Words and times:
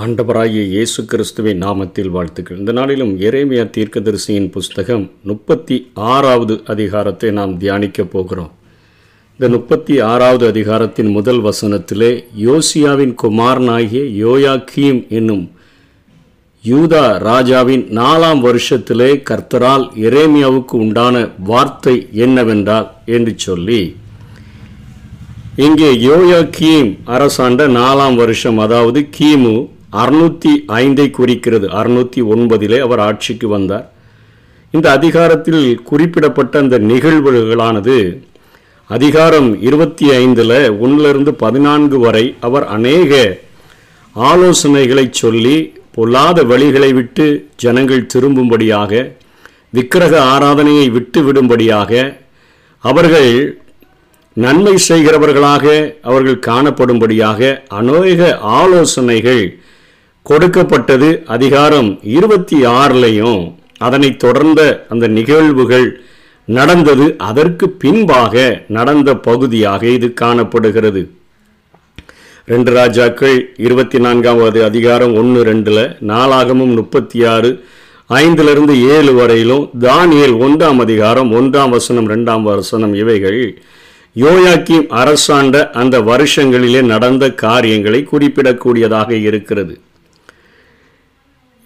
ஆண்டவராகிய 0.00 0.62
இயேசு 0.72 1.00
கிறிஸ்துவின் 1.10 1.62
நாமத்தில் 1.64 2.10
வாழ்த்துக்கள். 2.10 2.58
இந்த 2.58 2.72
நாளிலும் 2.72 3.12
எரேமியா 3.28 3.64
தீர்க்கதரிசியின் 3.76 4.46
புஸ்தகம் 4.56 5.04
முப்பத்தி 5.22 5.76
ஆறாவது 6.10 6.54
அதிகாரத்தை 6.72 7.30
நாம் 7.38 7.54
தியானிக்கப் 7.62 8.12
போகிறோம். 8.12 8.52
இந்த 9.40 9.48
முப்பத்தி 9.48 9.94
ஆறாவது 10.10 10.44
அதிகாரத்தின் 10.52 11.10
முதல் 11.10 11.40
வசனத்திலே 11.40 12.10
யோசியாவின் 12.44 13.14
குமாரனாகிய 13.14 14.02
யோயாக்கீம் 14.24 15.00
என்னும் 15.18 15.44
யூதா 16.64 17.04
ராஜாவின் 17.22 17.84
நாலாம் 17.98 18.40
வருஷத்திலே 18.40 19.10
கர்த்தரால் 19.30 19.86
எரேமியாவுக்கு 20.06 20.76
உண்டான 20.84 21.14
வார்த்தை 21.50 21.96
என்னவென்றால் 22.26 22.88
என்று 23.16 23.34
சொல்லி 23.38 23.82
இங்கே 25.64 25.90
யோயா 26.06 26.40
கீம் 26.56 26.90
அரசாண்ட 27.14 27.68
நாலாம் 27.78 28.16
வருஷம் 28.16 28.58
அதாவது 28.58 29.00
கிமு 29.16 29.54
அறுநூற்றி 29.92 30.64
ஐந்தை 30.66 31.10
குறிக்கிறது. 31.10 31.68
அறுநூற்றி 31.68 32.22
ஒன்பதிலே 32.22 32.78
அவர் 32.78 32.98
ஆட்சிக்கு 32.98 33.48
வந்தார். 33.48 33.86
இந்த 34.70 34.90
அதிகாரத்தில் 34.90 35.82
குறிப்பிடப்பட்ட 35.82 36.58
அந்த 36.58 36.78
நிகழ்வுகளானது 36.78 38.22
அதிகாரம் 38.86 39.60
இருபத்தி 39.60 40.06
ஐந்தில் 40.12 40.78
ஒன்றிலிருந்து 40.78 41.34
பதினான்கு 41.34 41.98
வரை 41.98 42.34
அவர் 42.40 42.66
அநேக 42.66 43.38
ஆலோசனைகளை 44.16 45.10
சொல்லி 45.10 45.72
பொல்லாத 45.94 46.42
வழிகளை 46.42 46.92
விட்டு 46.92 47.46
ஜனங்கள் 47.56 48.06
திரும்பும்படியாக 48.06 49.12
விக்கிரக 49.70 50.20
ஆராதனையை 50.20 50.90
விட்டு 50.90 51.22
விடும்படியாக 51.22 52.18
அவர்கள் 52.84 53.58
நன்மை 54.32 54.74
செய்கிறவர்களாக 54.88 55.94
அவர்கள் 56.02 56.44
காணப்படும்படியாக 56.46 57.64
அநேக 57.68 58.38
ஆலோசனைகள் 58.38 59.58
கொடுக்கப்பட்டது 60.26 61.22
அதிகாரம் 61.26 61.98
இருபத்தி 62.16 62.56
ஆறுலையும் 62.80 63.52
அதனைத் 63.78 64.18
தொடர்ந்த 64.18 64.86
அந்த 64.88 65.08
நிகழ்வுகள் 65.08 65.88
நடந்தது. 66.44 67.06
அதற்கு 67.18 67.66
பின்பாக 67.82 68.34
நடந்த 68.68 69.10
பகுதியாக 69.16 69.82
இது 69.86 70.08
காணப்படுகிறது. 70.14 71.02
ரெண்டு 72.44 72.70
ராஜாக்கள் 72.70 73.36
இருபத்தி 73.56 73.98
நான்காவது 73.98 74.64
அதிகாரம் 74.64 75.12
ஒன்று 75.14 75.40
ரெண்டில் 75.50 75.84
நாலாகமும் 76.12 76.72
முப்பத்தி 76.74 77.18
ஆறு 77.24 77.50
ஐந்திலிருந்து 78.10 78.74
ஏழு 78.94 79.12
வரையிலும் 79.14 79.70
தானியல் 79.80 80.36
ஒன்றாம் 80.46 80.78
அதிகாரம் 80.78 81.30
ஒன்றாம் 81.40 81.68
வசனம் 81.68 82.08
ரெண்டாம் 82.08 82.42
வசனம் 82.42 82.94
இவைகள் 82.94 83.42
யோயாக்கிம் 84.16 84.88
அரசாண்ட 85.02 85.70
அந்த 85.82 86.00
வருஷங்களிலே 86.00 86.82
நடந்த 86.94 87.24
காரியங்களை 87.44 88.02
குறிப்பிடக்கூடியதாக 88.12 89.10
இருக்கிறது. 89.28 89.74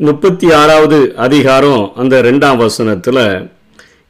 முப்பத்தி 0.00 0.46
ஆறாவது 0.52 0.96
அதிகாரம் 1.16 1.82
அந்த 1.96 2.14
ரெண்டாம் 2.22 2.56
வசனத்தில் 2.56 3.20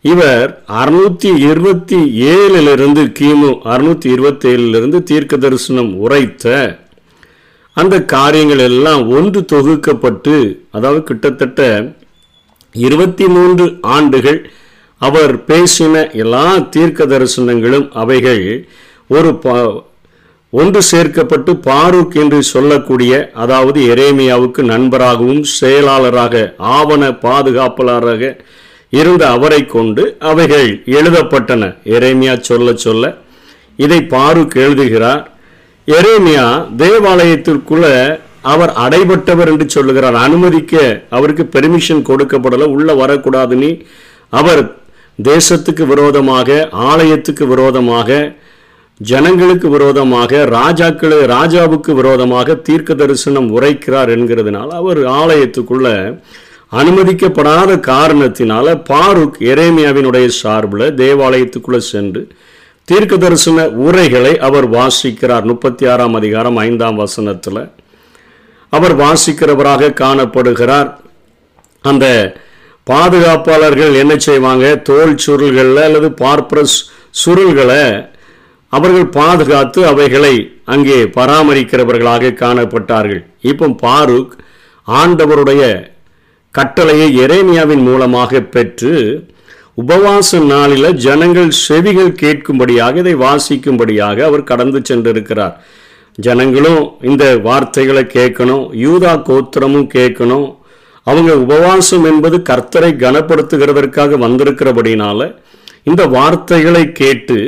இவர் 0.05 0.49
அறுநூத்தி 0.75 1.31
இருபத்தி 1.45 1.99
ஏழிலிருந்து 2.29 3.03
கிமு 3.13 3.51
அறுநூத்தி 3.65 4.09
இருபத்தி 4.09 4.47
ஏழிலிருந்து 4.49 4.99
தீர்க்க 5.03 5.37
தரிசனம் 5.37 5.91
உரைத்த 5.97 6.47
அந்த 7.77 7.95
காரியங்கள் 8.07 8.63
எல்லாம் 8.63 9.03
ஒன்று 9.11 9.41
தொகுக்கப்பட்டு 9.53 10.35
அதாவது 10.71 11.03
கிட்டத்தட்ட 11.03 11.61
இருபத்தி 12.79 13.27
மூன்று 13.29 13.67
ஆண்டுகள் 13.91 14.41
அவர் 15.01 15.35
பேசின 15.47 16.05
எல்லா 16.15 16.45
தீர்க்க 16.71 17.07
தரிசனங்களும் 17.07 17.89
அவைகள் 17.95 18.45
ஒரு 19.11 19.33
ப 19.37 19.49
ஒன்று 20.57 20.81
சேர்க்கப்பட்டு 20.91 21.53
பாரூக் 21.69 22.15
என்று 22.23 22.41
சொல்லக்கூடிய 22.55 23.13
அதாவது 23.43 23.79
எரேமியாவுக்கு 23.95 24.63
நண்பராகவும் 24.73 25.45
செயலாளராக 25.61 26.43
ஆவண 26.79 27.03
பாதுகாப்பாளராக 27.25 28.23
இருந்த 28.99 29.23
அவரை 29.37 29.61
கொண்டு 29.67 30.03
அவைகள் 30.31 30.69
எழுதப்பட்டன. 30.97 31.63
எரேமியா 31.97 32.35
சொல்ல 32.51 32.75
சொல்ல 32.85 33.05
இதை 33.85 33.99
பாரூக் 34.15 34.55
எழுதுகிறார். 34.65 35.23
எரேமியா 35.89 36.47
தேவாலயத்திற்குள்ள 36.83 37.87
அவர் 38.53 38.73
அடைபட்டவர் 38.85 39.51
என்று 39.53 39.67
சொல்லுகிறார். 39.77 40.17
அனுமதிக்க 40.27 40.75
அவருக்கு 41.17 41.45
பெர்மிஷன் 41.55 42.07
கொடுக்கப்படலை. 42.11 42.69
உள்ள 42.77 42.93
வரக்கூடாதுன்னு 43.03 43.73
அவர் 44.41 44.63
தேசத்துக்கு 45.19 45.85
விரோதமாக 45.93 46.69
ஆலயத்துக்கு 46.91 47.45
விரோதமாக 47.47 48.11
ஜனங்களுக்கு 49.01 49.69
விரோதமாக 49.69 50.37
ராஜாக்களு 50.37 51.17
ராஜாவுக்கு 51.27 51.93
விரோதமாக 51.93 52.55
தீர்க்க 52.55 52.95
தரிசனம் 52.95 53.61
உரைக்கிறார் 53.61 54.11
என்கிறதுனால 54.15 54.69
அவர் 54.69 54.99
ஆலயத்துக்குள்ள 54.99 56.21
அனுமதிக்கப்படாத 56.73 57.77
காரணத்தினால 57.91 58.85
பாருக் 58.91 59.37
எரேமியாவினுடைய 59.39 60.27
சார்பில் 60.27 60.95
தேவாலயத்துக்குள்ளே 60.95 61.77
சென்று 61.77 62.29
தீர்க்க 62.85 63.17
தரிசன 63.17 63.67
உரைகளை 63.67 64.39
அவர் 64.39 64.71
வாசிக்கிறார். 64.71 65.45
முப்பத்தி 65.45 65.87
ஆறாம் 65.87 66.15
அதிகாரம் 66.15 66.57
ஐந்தாம் 66.57 66.97
வசனத்தில் 66.97 67.71
அவர் 68.69 68.97
வாசிக்கிறவராக 68.97 69.93
காணப்படுகிறார். 70.01 70.97
அந்த 71.83 72.35
பாதுகாப்பாளர்கள் 72.91 73.95
என்ன 73.95 74.17
செய்வாங்க? 74.17 74.77
தோல் 74.77 75.17
சுருள்களில் 75.27 75.83
அல்லது 75.83 76.11
பார்ப்பரஸ் 76.11 76.79
சுருள்களை 77.25 78.13
அவர்கள் 78.77 79.09
பாதுகாத்து 79.19 79.81
அவைகளை 79.91 80.35
அங்கே 80.73 80.99
பராமரிக்கிறவர்களாக 81.17 82.35
காணப்பட்டார்கள். 82.43 83.23
இப்போ 83.51 83.67
பாருக் 83.85 84.33
ஆண்டவருடைய 84.89 85.63
கட்டளையை 86.55 87.09
எரேமியாவின் 87.25 87.85
மூலமாக 87.89 88.41
பெற்று 88.57 88.93
உபவாச 89.83 90.41
நாளில் 90.51 90.89
ஜனங்கள் 91.05 91.49
செவிகள் 91.67 92.13
கேட்கும்படியாக 92.23 93.01
இதை 93.03 93.15
வாசிக்கும்படியாக 93.23 94.19
அவர் 94.29 94.49
கடந்து 94.51 94.81
சென்றிருக்கிறார். 94.89 95.55
ஜனங்களும் 96.19 96.83
இந்த 97.11 97.25
வார்த்தைகளை 97.47 98.05
கேட்கணும் 98.17 98.65
யூதா 98.85 99.15
கோத்திரமும் 99.29 99.89
கேட்கணும். 99.97 100.47
அவங்க 101.07 101.33
உபவாசம் 101.45 102.05
என்பது 102.11 102.37
கர்த்தரை 102.51 102.91
கனப்படுத்துகிறதற்காக 103.03 104.19
வந்திருக்கிறபடினால 104.27 105.21
இந்த 105.91 106.03
வார்த்தைகளை 106.17 106.85
கேட்டு 107.03 107.39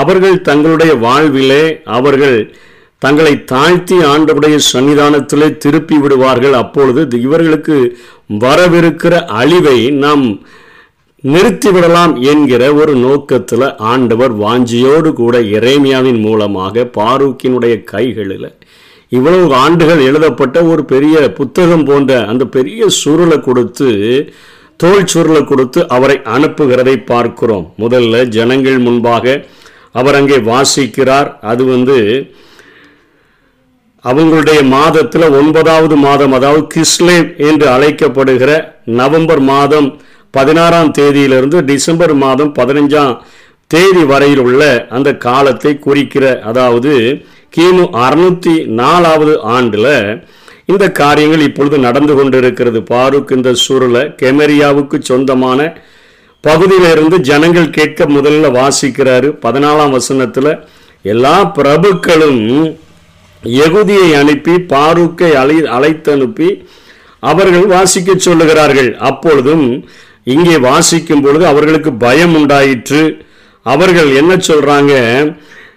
அவர்கள் 0.00 0.44
தங்களுடைய 0.48 0.92
வாழ்விலே 1.06 1.64
அவர்கள் 1.98 2.38
தங்களை 3.04 3.32
தாழ்த்தி 3.52 3.96
ஆண்டவுடைய 4.12 4.56
சன்னிதானத்திலே 4.68 5.48
திருப்பி 5.64 5.96
விடுவார்கள். 6.02 6.54
அப்பொழுது 6.62 7.02
இவர்களுக்கு 7.26 7.76
வரவிருக்கிற 8.44 9.14
அழிவை 9.40 9.78
நாம் 10.04 10.24
நிறுத்திவிடலாம் 11.24 12.12
என்கிற 12.30 12.62
ஒரு 12.80 12.92
நோக்கத்தில் 13.04 13.66
ஆண்டவர் 13.92 14.32
வாஞ்சியோடு 14.42 15.10
கூட 15.20 15.36
இறைமையாவின் 15.56 16.20
மூலமாக 16.26 16.84
பாரூக்கினுடைய 16.98 17.74
கைகளில் 17.92 18.48
இவ்வளவு 19.16 19.46
ஆண்டுகள் 19.64 20.00
எழுதப்பட்ட 20.08 20.56
ஒரு 20.72 20.82
பெரிய 20.92 21.16
புத்தகம் 21.38 21.84
போன்ற 21.88 22.12
அந்த 22.30 22.44
பெரிய 22.56 22.86
சுருளை 23.00 23.38
கொடுத்து 23.40 23.88
தோல் 24.82 25.10
சுருளை 25.12 25.42
கொடுத்து 25.44 25.80
அவரை 25.96 26.16
அனுப்புகிறதை 26.36 26.96
பார்க்கிறோம். 27.12 27.66
முதல்ல 27.82 28.24
ஜனங்கள் 28.36 28.78
முன்பாக 28.86 29.36
அவர் 30.00 30.18
அங்கே 30.20 30.38
வாசிக்கிறார். 30.50 31.28
அது 31.50 31.62
வந்து 31.74 31.98
அவங்களுடைய 34.04 34.60
மாதத்தில் 34.74 35.34
ஒன்பதாவது 35.38 35.96
மாதம் 36.06 36.34
அதாவது 36.38 36.62
கிஸ்லேவ் 36.74 37.28
என்று 37.48 37.66
அழைக்கப்படுகிற 37.76 38.50
நவம்பர் 38.98 39.42
மாதம் 39.52 39.88
பதினாறாம் 40.34 40.90
தேதியிலிருந்து 40.98 41.58
டிசம்பர் 41.70 42.14
மாதம் 42.24 42.52
பதினஞ்சாம் 42.58 43.14
தேதி 43.70 44.02
வரையில் 44.10 44.42
உள்ள 44.48 44.62
அந்த 44.96 45.10
காலத்தை 45.26 45.72
குறிக்கிற 45.86 46.24
அதாவது 46.50 46.92
கிமு 47.56 47.84
அறுநூத்தி 48.06 48.54
நாலாவது 48.80 49.34
ஆண்டில் 49.56 49.92
இந்த 50.72 50.84
காரியங்கள் 51.00 51.46
இப்பொழுது 51.48 51.76
நடந்து 51.86 52.14
கொண்டிருக்கிறது. 52.14 52.80
பாருக் 52.92 53.34
இந்த 53.36 53.50
சூழலை 53.64 54.02
கெமரியாவுக்கு 54.22 54.96
சொந்தமான 55.10 55.60
பகுதியிலிருந்து 56.48 57.16
ஜனங்கள் 57.28 57.74
கேட்க 57.76 58.00
முதல்ல 58.16 58.46
வாசிக்கிறாரு. 58.58 59.28
பதினாலாம் 59.44 59.94
வசனத்தில் 59.96 60.50
எல்லா 61.12 61.36
பிரபுக்களும் 61.58 62.42
எகுதியை 63.64 64.08
அனுப்பி 64.20 64.54
பாருக்கை 64.72 65.30
அழை 65.42 65.56
அழைத்து 65.76 66.10
அனுப்பி 66.16 66.48
அவர்கள் 67.30 67.66
வாசிக்க 67.74 68.12
சொல்லுகிறார்கள். 68.26 68.90
அப்பொழுதும் 69.10 69.66
இங்கே 70.34 70.56
வாசிக்கும் 70.68 71.22
பொழுது 71.24 71.44
அவர்களுக்கு 71.52 71.90
பயம் 72.04 72.34
உண்டாயிற்று. 72.34 73.02
அவர்கள் 73.66 74.10
என்ன 74.20 74.32
சொல்றாங்க? 74.48 74.94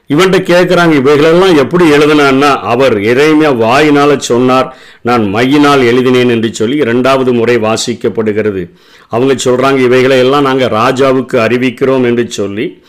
இவன்கிட்ட 0.10 0.40
கேட்குறாங்க 0.52 0.92
இவைகளெல்லாம் 0.92 1.56
எப்படி 1.56 1.92
எழுதினான்னா 1.92 2.62
அவர் 2.62 2.98
இறைமையா 2.98 3.52
வாயினால 3.60 4.18
சொன்னார் 4.18 4.78
நான் 5.02 5.24
மையினால் 5.36 5.84
எழுதினேன் 5.84 6.30
என்று 6.30 6.54
சொல்லி 6.54 6.78
இரண்டாவது 6.78 7.34
முறை 7.34 7.58
வாசிக்கப்படுகிறது. 7.58 8.64
அவங்க 9.08 9.34
சொல்றாங்க 9.34 9.78
இவைகளை 9.78 10.18
எல்லாம் 10.18 10.44
நாங்கள் 10.44 10.70
ராஜாவுக்கு 10.70 11.38
அறிவிக்கிறோம் 11.38 12.06
என்று 12.06 12.32
சொல்லி 12.32 12.82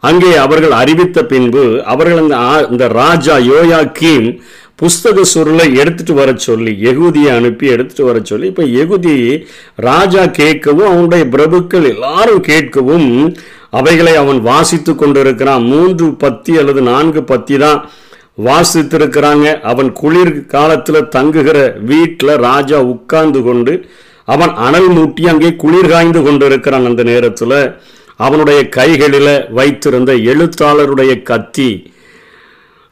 அங்கே 0.00 0.36
அவர்கள் 0.36 0.70
அறிவித்த 0.70 1.24
பின்பு 1.24 1.82
அவர்கள் 1.84 2.18
அந்த 2.18 2.36
இந்த 2.70 2.88
ராஜா 2.88 3.36
யோயா 3.36 3.92
கீம் 3.92 4.40
புஸ்தக 4.76 5.20
சுருளை 5.34 5.76
எடுத்துட்டு 5.76 6.14
வர 6.14 6.34
சொல்லி 6.36 6.78
எகுதியை 6.80 7.34
அனுப்பி 7.34 7.66
எடுத்துட்டு 7.66 8.04
வர 8.04 8.20
சொல்லி 8.24 8.46
இப்ப 8.46 8.62
எகுதி 8.62 9.44
ராஜா 9.76 10.24
கேட்கவும் 10.24 10.86
அவனுடைய 10.86 11.24
பிரபுக்கள் 11.24 11.88
எல்லாரும் 11.88 12.42
கேட்கவும் 12.42 13.08
அவைகளை 13.70 14.14
அவன் 14.16 14.40
வாசித்து 14.40 14.94
கொண்டிருக்கிறான். 14.94 15.62
மூன்று 15.62 16.14
பத்தி 16.14 16.56
அல்லது 16.56 16.80
நான்கு 16.80 17.22
பத்தி 17.22 17.56
தான் 17.56 17.90
வாசித்திருக்கிறாங்க. 18.44 19.60
அவன் 19.60 19.92
குளிர் 19.92 20.46
காலத்தில் 20.46 21.08
தங்குகிற 21.08 21.76
வீட்டில் 21.80 22.34
ராஜா 22.36 22.82
உட்கார்ந்து 22.82 23.42
கொண்டு 23.42 23.88
அவன் 24.24 24.54
அனல் 24.54 24.88
மூட்டி 24.88 25.28
அங்கே 25.28 25.54
குளிர் 25.54 25.88
காய்ந்து 25.88 26.22
கொண்டிருக்கிறான் 26.22 26.84
அந்த 26.84 27.02
நேரத்தில். 27.02 27.74
அவனுடைய 28.16 28.68
கைகளில் 28.68 29.52
வைத்திருந்த 29.52 30.12
எழுத்தாளருடைய 30.12 31.22
கத்தி. 31.22 31.92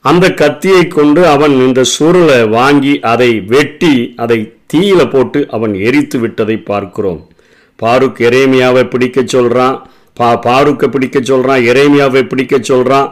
அந்த 0.00 0.34
கத்தியை 0.34 0.88
கொண்டு 0.88 1.26
அவன் 1.26 1.54
இந்த 1.66 1.82
சுருளை 1.98 2.48
வாங்கி 2.48 3.00
அதை 3.00 3.40
வெட்டி 3.40 4.12
அதை 4.16 4.52
தீயில 4.74 5.10
போட்டு 5.10 5.46
அவன் 5.50 5.74
எரித்து 5.74 6.18
விட்டதை 6.18 6.56
பார்க்கிறோம். 6.56 7.28
பாருக் 7.82 8.20
எரேமியாவை 8.28 8.90
பிடிக்க 8.90 9.20
சொல்றான். 9.20 9.76
பா 10.16 10.28
பாருக்கை 10.46 10.88
பிடிக்க 10.88 11.18
சொல்கிறான் 11.22 11.64
எரேமியாவை 11.70 12.22
பிடிக்க 12.28 12.58
சொல்கிறான் 12.62 13.08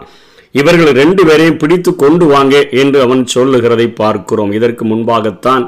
இவர்கள் 0.55 0.93
ரெண்டு 0.93 1.23
பேரையும் 1.27 1.61
பிடித்து 1.63 1.91
கொண்டு 1.97 2.25
வாங்க 2.27 2.55
என்று 2.83 2.99
அவன் 3.01 3.23
சொல்லுகிறதை 3.27 3.87
பார்க்கிறோம். 4.03 4.53
இதற்கு 4.53 4.85
முன்பாகத்தான் 4.85 5.65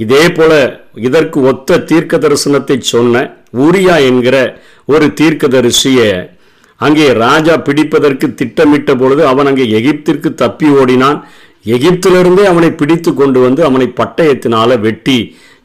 இதே 0.00 0.24
போல 0.30 0.52
இதற்கு 1.08 1.38
ஒத்த 1.50 1.78
தீர்க்க 1.90 2.18
தரிசனத்தை 2.18 2.76
சொன்ன 2.92 3.24
ஊரியா 3.64 3.96
என்கிற 4.10 4.36
ஒரு 4.84 5.06
தீர்க்கதரிசியை 5.20 6.10
அங்கே 6.80 7.06
ராஜா 7.24 7.54
பிடிப்பதற்கு 7.66 8.26
திட்டமிட்ட 8.34 8.90
பொழுது 8.96 9.22
அவன் 9.26 9.46
அங்கே 9.46 9.66
எகிப்திற்கு 9.78 10.30
தப்பி 10.34 10.68
ஓடினான். 10.80 11.18
எகிப்திலிருந்தே 11.74 12.44
அவனை 12.44 12.70
பிடித்து 12.70 13.10
கொண்டு 13.14 13.40
வந்து 13.40 13.60
அவனை 13.64 13.86
பட்டயத்தினால 14.00 14.78
வெட்டி 14.80 15.18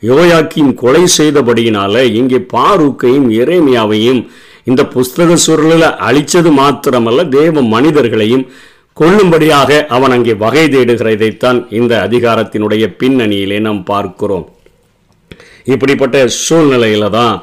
யோயாக்கியும் 0.04 0.74
கொலை 0.74 1.04
செய்தபடியினால 1.18 2.04
இங்கே 2.20 2.40
பாரூக்கையும் 2.54 3.28
எரேமியாவையும் 3.42 4.22
இந்த 4.70 4.82
புஸ்தக 4.94 5.38
சுருளில் 5.46 5.88
அழிச்சது 6.08 6.52
மாத்திரமல்ல 6.60 7.24
தேவ 7.38 7.62
மனிதர்களையும் 7.76 8.46
கொள்ளும்படியாக 9.00 9.72
அவன் 9.96 10.14
அங்கே 10.16 10.34
வகை 10.44 10.64
தேடுகிறதைத்தான் 10.74 11.60
இந்த 11.80 11.94
அதிகாரத்தினுடைய 12.08 12.84
பின்னணியிலே 13.02 13.60
நாம் 13.68 13.82
பார்க்கிறோம். 13.92 14.46
இப்படிப்பட்ட 15.74 16.18
சூழ்நிலையில 16.46 17.10
தான் 17.18 17.36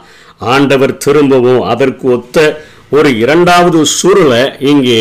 ஆண்டவர் 0.55 0.94
திரும்பவும் 1.05 1.62
அதற்கு 1.73 2.06
ஒத்த 2.17 2.38
ஒரு 2.97 3.11
இரண்டாவது 3.25 3.81
சுருளை 4.00 4.43
இங்கே 4.73 5.00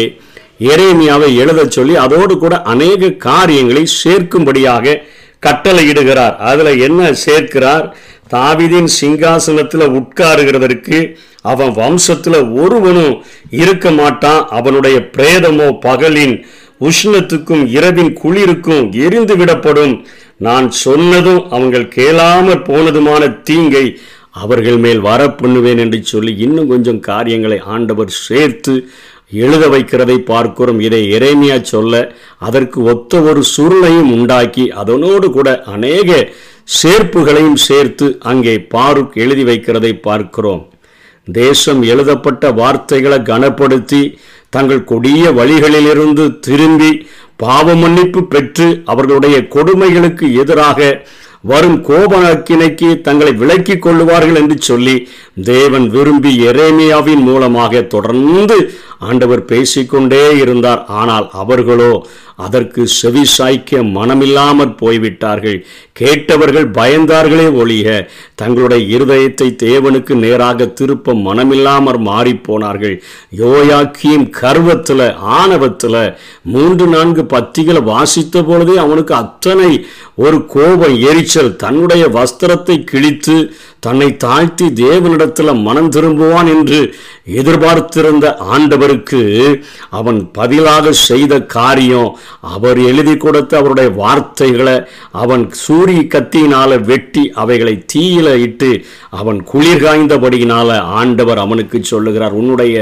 எரேமியாவை 0.74 1.30
எழுதச் 1.44 1.76
சொல்லி 1.78 1.96
அதோடு 2.06 2.34
கூட 2.44 2.56
அநேக 2.74 3.12
காரியங்களை 3.28 3.84
சேர்க்கும்படியாக 4.04 4.96
கட்டளையிடுகிறார். 5.48 6.36
அதுல 6.50 6.72
என்ன 6.88 7.10
சேர்க்கிறார்? 7.26 7.86
தாவிதின் 8.34 8.90
சிங்காசனத்தில் 9.00 9.86
உட்காருகிறதற்கு 10.00 11.00
அவன் 11.52 11.72
வம்சத்தில் 11.80 12.40
ஒருவனும் 12.62 13.16
இருக்க 13.62 13.86
மாட்டான். 13.92 14.42
அவனுடைய 14.58 14.98
பிரேதமோ 15.16 15.68
பகலின் 15.88 16.36
உஷ்ணத்துக்கும் 16.88 17.64
இரவின் 17.78 18.12
குளிருக்கும் 18.22 18.86
எரிந்து 19.06 19.36
விடப்படும். 19.36 19.96
நான் 20.48 20.68
சொன்னதும் 20.86 21.42
அவங்கள் 21.56 21.88
கேளாமற் 21.96 22.68
போனதுமான 22.70 23.24
தீங்கை 23.50 23.86
அவர்கள் 24.44 24.78
மேல் 24.78 25.02
வர 25.10 25.22
பண்ணுவேன் 25.40 25.82
என்று 25.84 26.00
சொல்லி 26.12 26.32
இன்னும் 26.46 26.72
கொஞ்சம் 26.72 27.02
காரியங்களை 27.10 27.58
ஆண்டவர் 27.74 28.12
சேர்த்து 28.28 28.74
எழுத 29.42 29.64
வைக்கிறதை 29.74 30.16
பார்க்கிறோம். 30.32 30.80
இதை 30.80 31.02
எரேமியா 31.18 31.58
சொல்ல 31.74 32.02
அதற்கு 32.48 32.80
ஒத்த 32.94 33.22
ஒரு 33.30 33.42
சுருளையும் 33.56 34.12
உண்டாக்கி 34.16 34.66
அதனோடு 34.82 35.30
கூட 35.38 35.50
அநேக 35.76 36.10
சேர்ப்புகளையும் 36.68 37.60
சேர்த்து 37.68 38.18
அங்கே 38.20 38.54
பாருக் 38.76 39.16
எழுதி 39.24 39.44
வைக்கிறதை 39.44 39.92
பார்க்கிறோம். 40.02 40.62
தேசம் 41.28 41.82
எழுதப்பட்ட 41.82 42.52
வார்த்தைகளை 42.52 43.20
கனப்படுத்தி 43.32 44.02
தங்கள் 44.50 44.84
கொடிய 44.84 45.32
வழிகளிலிருந்து 45.32 46.40
திரும்பி 46.40 46.92
பாவ 47.36 47.76
மன்னிப்பு 47.76 48.24
பெற்று 48.24 48.68
அவர்களுடைய 48.86 49.38
கொடுமைகளுக்கு 49.56 50.26
எதிராக 50.42 50.80
வரும் 51.52 51.80
கோபக்கிணைக்கு 51.88 52.90
தங்களை 53.02 53.32
விலக்கிக் 53.40 53.82
கொள்ளுவார்கள் 53.86 54.40
என்று 54.42 54.56
சொல்லி 54.60 55.08
தேவன் 55.44 55.88
விரும்பி 55.90 56.32
எரேமியாவின் 56.48 57.24
மூலமாக 57.30 57.82
தொடர்ந்து 57.94 58.58
ஆண்டவர் 59.00 59.46
பேசிக்கொண்டே 59.46 60.24
இருந்தார். 60.38 60.86
ஆனால் 61.02 61.30
அவர்களோ 61.42 61.92
அதற்கு 62.36 62.88
செவி 62.88 63.24
சாய்க்க 63.38 63.82
மனமில்லாமற் 63.98 64.78
போய்விட்டார்கள். 64.78 65.66
கேட்டவர்கள் 65.94 66.68
பயந்தார்களே 66.72 67.48
ஒழிய 67.54 68.10
தங்களுடைய 68.36 68.98
இருதயத்தை 68.98 69.48
தேவனுக்கு 69.66 70.14
நேராக 70.16 70.66
திருப்ப 70.66 71.14
மனமில்லாமற் 71.14 72.02
மாறிப்போனார்கள். 72.10 73.02
யோயாக்கியும் 73.38 74.30
கர்வத்தில் 74.30 75.08
ஆணவத்தில் 75.40 76.18
மூன்று 76.42 76.88
நான்கு 76.88 77.22
பத்திகளை 77.22 77.84
வாசித்த 77.84 78.44
பொழுதே 78.44 78.78
அவனுக்கு 78.78 79.14
அத்தனை 79.14 79.86
ஒரு 80.16 80.46
கோபம் 80.46 80.98
எரிச்சல் 81.02 81.56
தன்னுடைய 81.56 82.08
வஸ்திரத்தை 82.08 82.84
கிழித்து 82.84 83.54
தன்னை 83.84 84.18
தாழ்த்தி 84.18 84.66
தேவனிடத்தில் 84.82 85.62
மனம் 85.62 85.90
திரும்புவான் 85.92 86.50
என்று 86.56 86.80
எதிர்பார்த்திருந்த 87.34 88.26
ஆண்டவருக்கு 88.54 89.22
அவன் 89.90 90.20
பதிலாக 90.32 90.92
செய்த 91.02 91.34
காரியம் 91.56 92.10
அவர் 92.54 92.80
எழுதி 92.80 93.16
கொடுத்த 93.18 93.58
அவருடைய 93.58 93.90
வார்த்தைகளை 93.90 94.76
அவன் 95.12 95.44
சூரிய 95.52 96.02
கத்தியினால 96.02 96.80
வெட்டி 96.84 97.24
அவைகளை 97.34 97.76
தீயில 97.94 98.36
இட்டு 98.40 98.72
அவன் 99.10 99.44
குளிர் 99.44 99.84
காய்ந்தபடியினால் 99.84 100.76
ஆண்டவர் 101.00 101.38
அவனுக்கு 101.38 101.80
சொல்லுகிறார். 101.84 102.32
உன்னுடைய 102.32 102.78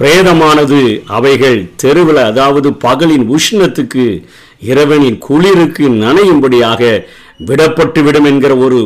பிரேதமானது 0.00 0.80
அவைகள் 1.06 1.58
தெருவில் 1.76 2.22
அதாவது 2.22 2.70
பகலின் 2.84 3.26
உஷ்ணத்துக்கு 3.28 4.06
இரவனின் 4.62 5.18
குளிருக்கு 5.18 5.84
நனையும்படியாக 6.02 6.82
விடப்பட்டு 7.46 8.02
விடும் 8.02 8.24
என்கிற 8.24 8.52
ஒரு 8.56 8.80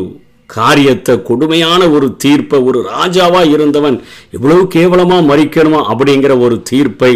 காரியத்தை 0.54 1.14
கொடுமையான 1.22 1.88
ஒரு 1.96 2.06
தீர்ப்பை 2.16 2.58
ஒரு 2.68 2.78
ராஜாவா 2.94 3.42
இருந்தவன் 3.52 3.96
இவ்வளவு 4.30 4.62
கேவலமா 4.74 5.18
மறிக்கணுமா 5.30 5.80
அப்படிங்கிற 5.92 6.32
ஒரு 6.40 6.56
தீர்ப்பை 6.70 7.12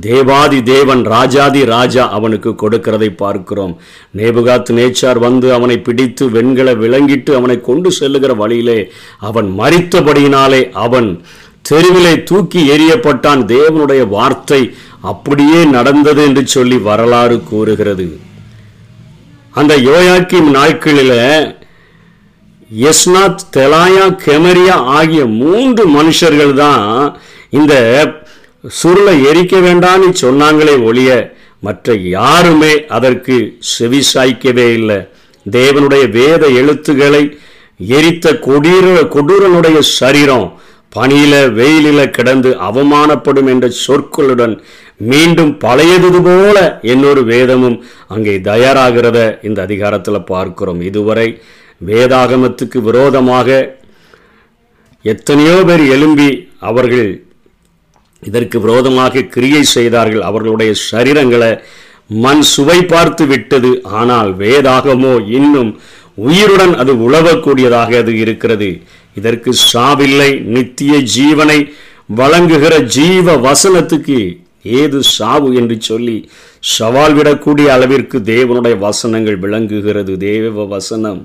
தேவாதி 0.00 0.60
தேவன் 0.62 1.02
ராஜாதி 1.14 1.62
ராஜா 1.74 2.04
அவனுக்கு 2.10 2.50
கொடுக்கிறதை 2.50 3.10
பார்க்கிறோம். 3.16 3.74
நேபுகாத் 4.16 4.70
நேச்சார் 4.78 5.18
வந்து 5.18 5.48
அவனை 5.52 5.76
பிடித்து 5.78 6.26
வெண்களை 6.30 6.74
விளங்கிட்டு 6.84 7.34
அவனை 7.34 7.60
கொண்டு 7.60 7.90
செல்லுகிற 7.98 8.34
வழியிலே 8.34 8.78
அவன் 9.30 9.50
மறித்தபடியினாலே 9.58 10.62
அவன் 10.86 11.10
தெருவிலே 11.68 12.14
தூக்கி 12.22 12.60
எறியப்பட்டான். 12.70 13.42
தேவனுடைய 13.54 14.02
வார்த்தை 14.08 14.62
அப்படியே 15.00 15.60
நடந்தது 15.76 16.22
என்று 16.22 16.44
சொல்லி 16.46 16.78
வரலாறு 16.88 17.38
கூறுகிறது. 17.50 18.06
அந்த 19.50 19.74
யோயாக்கின் 19.88 20.50
நாட்களில் 20.56 21.16
எஸ்னாத் 22.70 23.44
தெலாயா 23.56 24.16
கெமரியா 24.24 24.72
ஆகிய 24.72 25.26
மூன்று 25.26 25.88
மனுஷர்கள் 25.88 26.54
தான் 26.54 27.18
இந்த 27.50 27.74
சுருளை 28.82 29.24
எரிக்க 29.24 29.60
வேண்டாம்னு 29.60 30.12
சொன்னாங்களே 30.20 30.84
ஒழிய 30.84 31.36
மற்ற 31.60 31.94
யாருமே 31.94 32.86
அதற்கு 32.86 33.56
செவி 33.58 34.02
சாய்க்கவே 34.14 34.72
இல்லை. 34.72 35.08
தேவனுடைய 35.50 36.10
வேத 36.10 36.46
எழுத்துக்களை 36.46 37.38
எரித்த 37.76 38.32
கொடீர 38.32 39.08
கொடூரனுடைய 39.08 39.78
சரீரம் 39.78 40.60
பனியில 40.96 41.52
வெயிலில 41.52 42.10
கிடந்து 42.10 42.50
அவமானப்படும் 42.50 43.48
என்ற 43.48 43.70
சொற்களுடன் 43.86 44.60
மீண்டும் 44.96 45.58
பழையது 45.58 46.22
போல 46.22 46.78
என்னொரு 46.82 47.24
வேதமும் 47.24 47.84
அங்கே 48.08 48.38
தயாராகிறத 48.38 49.38
இந்த 49.42 49.62
அதிகாரத்தில் 49.62 50.22
பார்க்கிறோம். 50.22 50.80
இதுவரை 50.80 51.40
வேதாகமத்துக்கு 51.80 52.78
விரோதமாக 52.88 53.48
எத்தனையோ 55.04 55.56
பேர் 55.68 55.84
எழும்பி 55.94 56.30
அவர்கள் 56.70 57.10
இதற்கு 58.22 58.56
விரோதமாக 58.60 59.22
கிரியை 59.34 59.62
செய்தார்கள். 59.76 60.22
அவர்களுடைய 60.30 60.70
சரீரங்களை 60.90 61.50
மண் 62.24 62.42
சுவை 62.52 62.78
பார்த்து 62.92 63.24
விட்டது. 63.26 63.70
ஆனால் 64.00 64.30
வேதாகமோ 64.42 65.14
இன்னும் 65.38 65.70
உயிருடன் 66.28 66.74
அது 66.82 66.92
உழவக்கூடியதாக 67.06 67.90
அது 68.02 68.12
இருக்கிறது. 68.24 68.70
இதற்கு 69.18 69.50
சாவில்லை. 69.72 70.30
நித்திய 70.56 70.94
ஜீவனை 71.16 71.58
வழங்குகிற 72.20 72.74
ஜீவ 72.96 73.36
வசனத்துக்கு 73.46 74.18
ஏது 74.80 74.98
சாவு 75.16 75.48
என்று 75.60 75.76
சொல்லி 75.88 76.16
சவால் 76.76 77.14
விடக்கூடிய 77.18 77.66
அளவிற்கு 77.74 78.18
தேவனுடைய 78.32 78.74
வசனங்கள் 78.86 79.38
விளங்குகிறது. 79.44 80.12
தேவ 80.28 80.64
வசனம். 80.74 81.20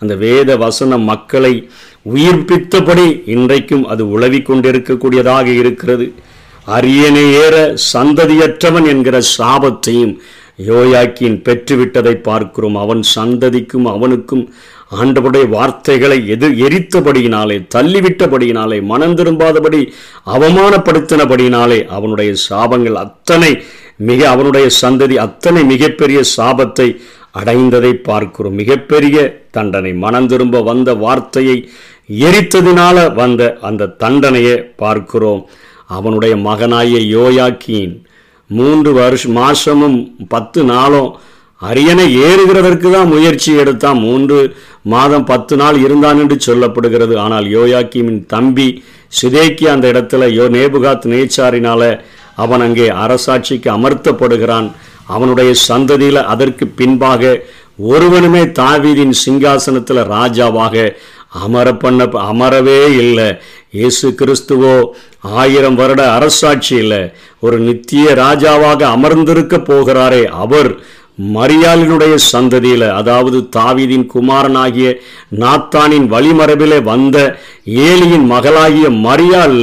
அந்த 0.00 0.14
வேத 0.24 0.56
வசனம் 0.64 1.04
மக்களை 1.10 1.52
உயிர்ப்பித்தபடி 2.14 3.06
இன்றைக்கும் 3.34 3.84
அது 3.92 4.02
உழவிக் 4.14 4.48
கொண்டிருக்கக்கூடியதாக 4.48 5.46
இருக்கிறது. 5.60 6.06
அரியணை 6.76 7.24
ஏற 7.44 7.56
சந்ததியற்றவன் 7.92 8.86
என்கிற 8.92 9.16
சாபத்தையும் 9.36 10.14
யோயாக்கியின் 10.68 11.38
பெற்றுவிட்டதை 11.46 12.14
பார்க்கிறோம். 12.28 12.76
அவன் 12.84 13.02
சந்ததிக்கும் 13.16 13.86
அவனுக்கும் 13.94 14.44
ஆண்டவருடைய 15.00 15.44
வார்த்தைகளை 15.48 16.18
எதிர் 16.34 16.56
எரித்தபடியினாலே 16.66 17.56
தள்ளிவிட்டபடியினாலே 17.74 18.78
மனம் 18.90 19.16
திரும்பாதபடி 19.18 19.80
அவமானப்படுத்தினபடியினாலே 20.34 21.78
அவனுடைய 21.96 22.32
சாபங்கள் 22.48 22.98
அத்தனை 23.04 23.50
மிக 24.08 24.20
அவனுடைய 24.30 24.66
சந்ததி 24.80 25.16
அத்தனை 25.24 25.60
மிகப்பெரிய 25.72 26.20
சாபத்தை 26.36 26.88
அடைந்ததை 27.38 27.92
பார்க்கிறோம். 28.08 28.58
மிகப்பெரிய 28.60 29.16
தண்டனை. 29.56 29.92
மனம் 30.04 30.28
திரும்ப 30.32 30.62
வந்த 30.70 30.90
வார்த்தையை 31.04 31.56
எரித்ததினால 32.24 32.96
வந்த 33.20 33.42
அந்த 33.68 33.92
தண்டனையை 34.02 34.56
பார்க்கிறோம். 34.82 35.42
அவனுடைய 35.96 36.34
மகனாய 36.48 36.98
யோயாக்கியின் 37.16 37.94
மூன்று 38.50 38.90
வருஷம் 39.00 39.36
மாசமும் 39.36 39.96
பத்து 40.34 40.60
நாளும் 40.72 41.10
அரியணை 41.62 42.06
ஏறுகிறதற்கு 42.26 42.88
தான் 42.94 43.12
முயற்சி 43.14 43.50
எடுத்தான். 43.62 43.98
மூன்று 44.06 44.38
மாதம் 44.94 45.24
பத்து 45.24 45.54
நாள் 45.60 45.76
இருந்தான் 45.84 46.18
என்று 46.22 46.36
சொல்லப்படுகிறது. 46.46 47.14
ஆனால் 47.24 47.46
யோயாக்கிமின் 47.56 48.20
தம்பி 48.34 48.68
சிதேக்கி 49.20 49.66
அந்த 49.74 49.86
இடத்துல 49.92 50.28
யோ 50.38 50.46
நேபுகாத் 50.56 51.06
நேச்சாரினால 51.12 51.82
அவன் 52.44 52.64
அங்கே 52.66 52.86
அரசாட்சிக்கு 53.04 53.68
அமர்த்தப்படுகிறான். 53.76 54.68
அவனுடைய 55.06 55.50
சந்ததியில் 55.68 56.28
அதற்கு 56.32 56.66
பின்பாக 56.66 57.22
ஒருவனுமே 57.92 58.42
தாவீதின் 58.60 59.14
சிங்காசனத்தில் 59.24 60.02
ராஜாவாக 60.16 60.74
அமர 61.44 61.66
பண்ண 61.74 62.04
அமரவே 62.30 62.80
இல்லை. 63.02 63.28
இயேசு 63.70 64.06
கிறிஸ்துவோ 64.20 64.74
ஆயிரம் 65.20 65.74
வருட 65.74 66.02
அரசாட்சி 66.10 66.74
இல்லை. 66.76 67.02
ஒரு 67.40 67.56
நித்திய 67.58 68.14
ராஜாவாக 68.14 68.80
அமர்ந்திருக்க 68.96 69.56
போகிறாரே 69.70 70.22
அவர். 70.44 70.70
மரியாளினுடைய 71.34 72.14
சந்ததியில் 72.32 72.88
அதாவது 72.90 73.38
தாவீதின் 73.56 74.06
குமாரனாகிய 74.06 74.88
நாத்தானின் 75.42 76.06
வழிமரபிலே 76.14 76.82
வந்த 76.82 77.16
ஏலியின் 77.86 78.26
மகளாகிய 78.32 78.88
மரியாள் 79.06 79.60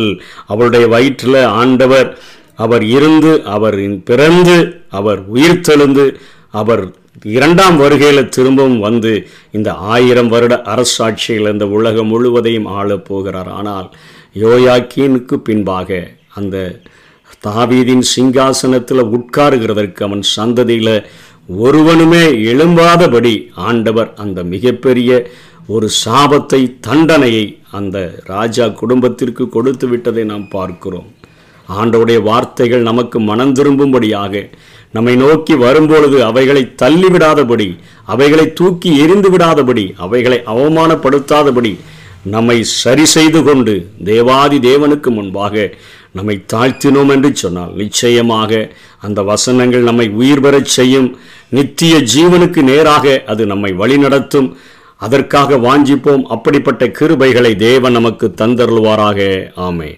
அவளுடைய 0.47 0.88
வயிற்றில் 0.88 1.41
ஆண்டவர் 1.62 2.09
அவர் 2.55 2.83
இருந்து 2.83 3.43
அவர் 3.43 3.77
பிறந்து 4.03 4.57
அவர் 4.89 5.22
உயிர் 5.27 5.63
தெழுந்து 5.67 6.15
அவர் 6.50 6.83
இரண்டாம் 7.24 7.77
வருகையில் 7.77 8.29
திரும்பவும் 8.29 8.79
வந்து 8.79 9.27
இந்த 9.51 9.74
ஆயிரம் 9.74 10.27
வருட 10.27 10.62
அரசாட்சியில் 10.74 11.51
இந்த 11.51 11.67
உலகம் 11.67 12.07
முழுவதையும் 12.07 12.65
ஆளப் 12.65 13.05
போகிறார். 13.05 13.50
ஆனால் 13.50 13.93
யோயாக்கீனுக்கு 14.33 15.33
பின்பாக 15.33 16.07
அந்த 16.33 16.81
தாவீதின் 17.45 18.05
சிங்காசனத்தில் 18.15 19.03
உட்காருகிறதற்கு 19.17 20.03
அவன் 20.03 20.24
சந்ததியில் 20.36 21.05
ஒருவனுமே 21.48 22.24
எழும்பாதபடி 22.51 23.48
ஆண்டவர் 23.53 24.13
அந்த 24.13 24.43
மிகப்பெரிய 24.43 25.31
ஒரு 25.67 25.89
சாபத்தை 26.05 26.77
தண்டனையை 26.79 27.60
அந்த 27.72 27.98
ராஜா 28.25 28.67
குடும்பத்திற்கு 28.67 29.50
கொடுத்து 29.50 29.88
விட்டதை 29.88 30.24
நாம் 30.24 30.48
பார்க்கிறோம். 30.48 31.10
ஆண்டவுடைய 31.70 32.22
வார்த்தைகள் 32.22 32.82
நமக்கு 32.82 33.20
மனம் 33.20 33.53
திரும்பும்படியாக 33.53 34.50
நம்மை 34.91 35.15
நோக்கி 35.15 35.55
வரும்பொழுது 35.55 36.24
அவைகளை 36.24 36.74
தள்ளிவிடாதபடி 36.82 37.79
அவைகளை 38.05 38.53
தூக்கி 38.53 38.98
எரிந்து 38.98 39.38
விடாதபடி 39.38 39.93
அவைகளை 39.98 40.41
அவமானப்படுத்தாதபடி 40.46 41.79
நம்மை 42.24 42.63
சரி 42.63 43.05
செய்து 43.05 43.43
கொண்டு 43.43 43.88
தேவாதி 44.03 44.58
தேவனுக்கு 44.58 45.10
முன்பாக 45.10 45.74
நம்மை 46.12 46.46
தாழ்த்தினோம் 46.53 47.10
என்று 47.10 47.36
சொன்னால் 47.36 47.74
நிச்சயமாக 47.75 48.72
அந்த 49.00 49.22
வசனங்கள் 49.22 49.82
நம்மை 49.82 50.10
உயிர் 50.10 50.39
பெறச் 50.39 50.65
செய்யும். 50.65 51.17
நித்திய 51.50 51.98
ஜீவனுக்கு 51.98 52.62
நேராக 52.62 53.24
அது 53.25 53.46
நம்மை 53.46 53.74
வழிநடத்தும் 53.74 54.53
அதற்காக 54.98 55.58
வாஞ்சிப்போம். 55.58 56.22
அப்படிப்பட்ட 56.22 56.86
கிருபைகளை 56.86 57.55
தேவன் 57.55 57.91
நமக்கு 57.91 58.34
தந்தருள்வாராக. 58.38 59.50
ஆமே 59.58 59.98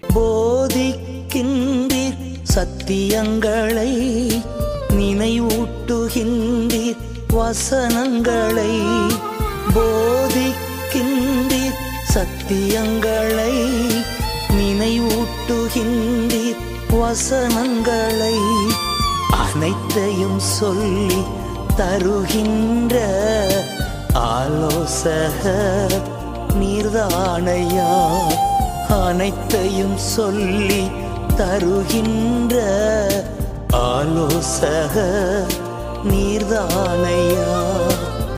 சத்தியங்களை 2.56 3.92
நினைவூட்டுகின்றீர் 4.98 7.00
வசனங்களை 7.34 8.76
போதிக்கின்றீர் 9.76 11.80
சத்தியங்களை 12.14 13.54
நினைவூட்டுகின்றீர் 14.60 16.62
வசனங்களை 16.96 18.38
அனைத்தையும் 19.40 20.42
சொல்லி 20.52 21.22
தருகின்ற 21.76 22.96
ஆலோசகர் 24.34 25.96
நீர்தானையா 26.60 27.96
அனைத்தையும் 29.00 29.98
சொல்லி 30.10 30.84
தருகின்ற 31.38 32.56
ஆலோசக 33.88 34.96
நீர்தானையா? 36.10 37.50